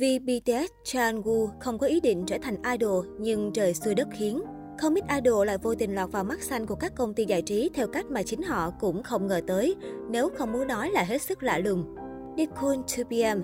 [0.00, 4.42] Vì BTS Changu không có ý định trở thành idol nhưng trời xui đất khiến.
[4.78, 7.42] Không ít idol lại vô tình lọt vào mắt xanh của các công ty giải
[7.42, 9.76] trí theo cách mà chính họ cũng không ngờ tới,
[10.10, 11.94] nếu không muốn nói là hết sức lạ lùng.
[12.36, 13.40] Nichkhun 2PM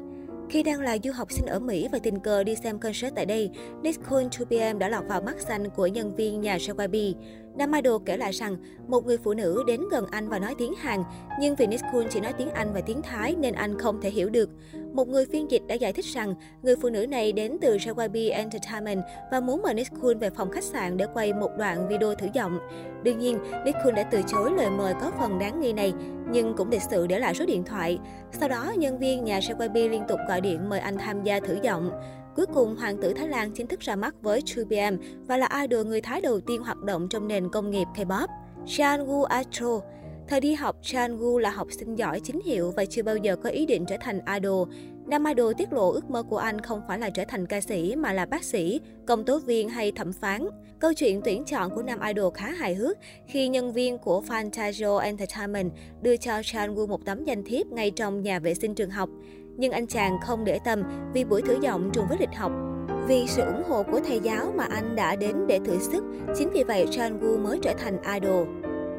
[0.48, 3.26] khi đang là du học sinh ở Mỹ và tình cờ đi xem concert tại
[3.26, 3.50] đây,
[3.82, 7.14] Nicole 2PM đã lọt vào mắt xanh của nhân viên nhà JYP.
[7.56, 8.56] Nam idol kể lại rằng,
[8.88, 11.02] một người phụ nữ đến gần anh và nói tiếng Hàn,
[11.40, 14.28] nhưng vì Nicole chỉ nói tiếng Anh và tiếng Thái nên anh không thể hiểu
[14.30, 14.50] được.
[14.92, 18.32] Một người phiên dịch đã giải thích rằng, người phụ nữ này đến từ JYP
[18.32, 19.00] Entertainment
[19.32, 22.58] và muốn mời Nicole về phòng khách sạn để quay một đoạn video thử giọng.
[23.02, 25.92] Đương nhiên, Nicole đã từ chối lời mời có phần đáng nghi này,
[26.30, 27.98] nhưng cũng lịch sự để lại số điện thoại.
[28.32, 31.58] Sau đó, nhân viên nhà JYP liên tục gọi điện mời anh tham gia thử
[31.62, 31.90] giọng.
[32.36, 35.86] Cuối cùng, hoàng tử Thái Lan chính thức ra mắt với 2PM và là idol
[35.86, 38.28] người Thái đầu tiên hoạt động trong nền công nghiệp K-pop.
[38.66, 39.80] Chan Astro
[40.28, 43.36] Thời đi học, Chan Woo là học sinh giỏi chính hiệu và chưa bao giờ
[43.36, 44.68] có ý định trở thành idol.
[45.08, 47.96] Nam idol tiết lộ ước mơ của anh không phải là trở thành ca sĩ
[47.96, 50.48] mà là bác sĩ, công tố viên hay thẩm phán.
[50.78, 54.98] Câu chuyện tuyển chọn của nam idol khá hài hước khi nhân viên của Fantasio
[54.98, 58.90] Entertainment đưa cho Chan Woo một tấm danh thiếp ngay trong nhà vệ sinh trường
[58.90, 59.08] học.
[59.56, 60.82] Nhưng anh chàng không để tâm
[61.14, 62.52] vì buổi thử giọng trùng với lịch học.
[63.08, 66.04] Vì sự ủng hộ của thầy giáo mà anh đã đến để thử sức,
[66.36, 68.48] chính vì vậy Chan Woo mới trở thành idol.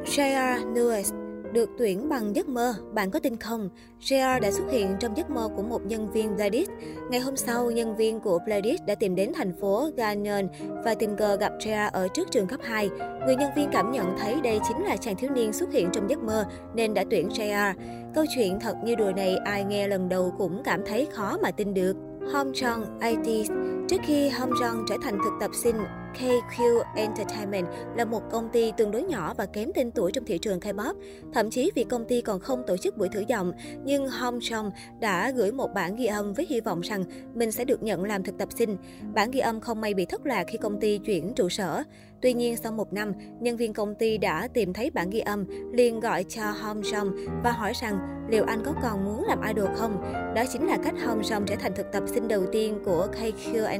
[0.04, 3.68] JR Nuez được tuyển bằng giấc mơ, bạn có tin không?
[4.00, 6.68] JR đã xuất hiện trong giấc mơ của một nhân viên Pledis.
[7.10, 10.48] Ngày hôm sau, nhân viên của Pledis đã tìm đến thành phố Ganon
[10.84, 12.90] và tình cờ gặp JR ở trước trường cấp 2.
[13.26, 16.10] Người nhân viên cảm nhận thấy đây chính là chàng thiếu niên xuất hiện trong
[16.10, 17.74] giấc mơ nên đã tuyển JR.
[18.14, 21.50] Câu chuyện thật như đùa này ai nghe lần đầu cũng cảm thấy khó mà
[21.50, 21.96] tin được.
[22.32, 23.44] Hong Chong, 80
[23.88, 25.76] Trước khi Hong Jong trở thành thực tập sinh,
[26.14, 30.38] KQ Entertainment là một công ty tương đối nhỏ và kém tên tuổi trong thị
[30.38, 30.94] trường K-pop.
[31.32, 33.52] Thậm chí vì công ty còn không tổ chức buổi thử giọng,
[33.84, 37.64] nhưng Hong Jong đã gửi một bản ghi âm với hy vọng rằng mình sẽ
[37.64, 38.76] được nhận làm thực tập sinh.
[39.14, 41.82] Bản ghi âm không may bị thất lạc khi công ty chuyển trụ sở.
[42.22, 45.44] Tuy nhiên, sau một năm, nhân viên công ty đã tìm thấy bản ghi âm,
[45.72, 47.12] liền gọi cho Hong Jong
[47.44, 47.98] và hỏi rằng
[48.30, 50.02] liệu anh có còn muốn làm idol không?
[50.34, 53.66] Đó chính là cách Hong Jong trở thành thực tập sinh đầu tiên của KQ
[53.66, 53.77] Entertainment.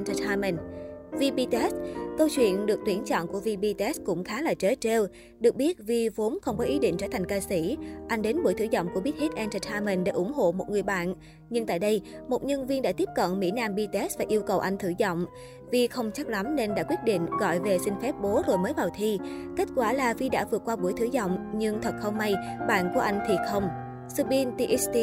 [1.12, 1.74] VBTS
[2.18, 5.06] Câu chuyện được tuyển chọn của VBTS cũng khá là trớ trêu.
[5.40, 7.76] Được biết, Vi vốn không có ý định trở thành ca sĩ.
[8.08, 11.14] Anh đến buổi thử giọng của Big Hit Entertainment để ủng hộ một người bạn.
[11.50, 14.58] Nhưng tại đây, một nhân viên đã tiếp cận Mỹ Nam BTS và yêu cầu
[14.58, 15.26] anh thử giọng.
[15.70, 18.72] Vi không chắc lắm nên đã quyết định gọi về xin phép bố rồi mới
[18.72, 19.18] vào thi.
[19.56, 22.34] Kết quả là Vi đã vượt qua buổi thử giọng, nhưng thật không may,
[22.68, 23.68] bạn của anh thì không.
[24.16, 24.96] Subin TXT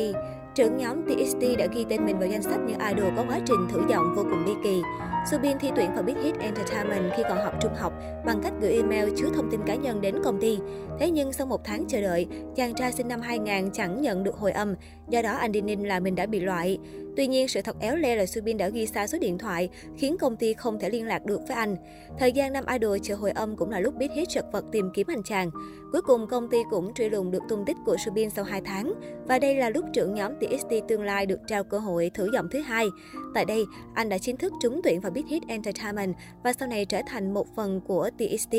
[0.56, 3.68] Trưởng nhóm TXT đã ghi tên mình vào danh sách những idol có quá trình
[3.72, 4.82] thử giọng vô cùng bi kỳ.
[5.32, 7.94] Subin thi tuyển vào Big Hit Entertainment khi còn học trung học
[8.26, 10.60] bằng cách gửi email chứa thông tin cá nhân đến công ty.
[11.00, 14.36] Thế nhưng sau một tháng chờ đợi, chàng trai sinh năm 2000 chẳng nhận được
[14.36, 14.76] hồi âm,
[15.10, 16.80] do đó anh đi ninh là mình đã bị loại.
[17.18, 20.18] Tuy nhiên, sự thật éo le là Subin đã ghi sai số điện thoại, khiến
[20.18, 21.76] công ty không thể liên lạc được với anh.
[22.20, 24.90] Thời gian năm idol chờ hồi âm cũng là lúc Big Hit chật vật tìm
[24.94, 25.52] kiếm anh chàng.
[25.92, 28.94] Cuối cùng, công ty cũng truy lùng được tung tích của Subin sau 2 tháng.
[29.28, 32.50] Và đây là lúc trưởng nhóm TXT tương lai được trao cơ hội thử giọng
[32.52, 32.88] thứ hai.
[33.34, 36.86] Tại đây, anh đã chính thức trúng tuyển vào Big Hit Entertainment và sau này
[36.86, 38.54] trở thành một phần của TXT.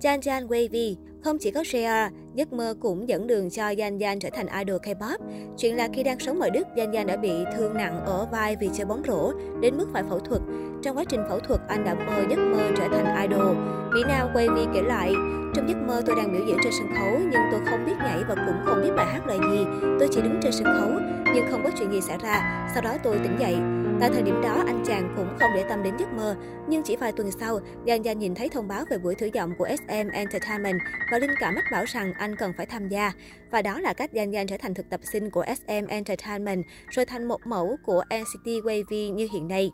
[0.00, 4.18] Jan Jan Wavy không chỉ có JR, giấc mơ cũng dẫn đường cho Jan Jan
[4.20, 5.18] trở thành idol K-pop.
[5.58, 8.56] Chuyện là khi đang sống ở Đức, Jan Jan đã bị thương nặng ở vai
[8.60, 10.40] vì chơi bóng rổ, đến mức phải phẫu thuật.
[10.82, 13.56] Trong quá trình phẫu thuật, anh đã mơ giấc mơ trở thành idol.
[13.94, 15.12] Mỹ Nam Wavy kể lại,
[15.54, 18.24] trong giấc mơ tôi đang biểu diễn trên sân khấu nhưng tôi không biết nhảy
[18.28, 19.64] và cũng không biết bài hát là gì.
[19.98, 20.90] Tôi chỉ đứng trên sân khấu
[21.34, 22.68] nhưng không có chuyện gì xảy ra.
[22.74, 23.77] Sau đó tôi tỉnh dậy.
[24.00, 26.36] Tại thời điểm đó, anh chàng cũng không để tâm đến giấc mơ.
[26.68, 29.52] Nhưng chỉ vài tuần sau, Giang Yan nhìn thấy thông báo về buổi thử giọng
[29.58, 33.12] của SM Entertainment và linh cảm mách bảo rằng anh cần phải tham gia.
[33.50, 37.06] Và đó là cách Giang Giang trở thành thực tập sinh của SM Entertainment, rồi
[37.06, 39.70] thành một mẫu của NCT Wavy như hiện nay.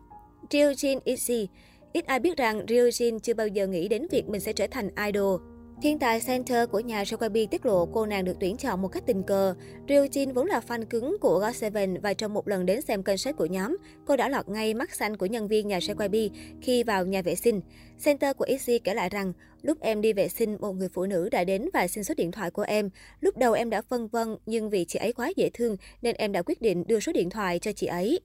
[0.50, 1.46] Ryujin Izzy
[1.92, 4.88] Ít ai biết rằng Ryujin chưa bao giờ nghĩ đến việc mình sẽ trở thành
[5.06, 5.40] idol.
[5.84, 9.02] Thiên tài center của nhà JYP tiết lộ cô nàng được tuyển chọn một cách
[9.06, 9.54] tình cờ.
[9.88, 13.46] Ryujin vốn là fan cứng của GOT7 và trong một lần đến xem concert của
[13.46, 16.30] nhóm, cô đã lọt ngay mắt xanh của nhân viên nhà JYP
[16.60, 17.60] khi vào nhà vệ sinh.
[18.04, 19.32] Center của ITZY kể lại rằng,
[19.62, 22.32] lúc em đi vệ sinh, một người phụ nữ đã đến và xin số điện
[22.32, 22.90] thoại của em.
[23.20, 26.32] Lúc đầu em đã phân vân, nhưng vì chị ấy quá dễ thương nên em
[26.32, 28.20] đã quyết định đưa số điện thoại cho chị ấy.